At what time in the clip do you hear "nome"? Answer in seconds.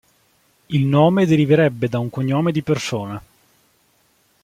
0.87-1.27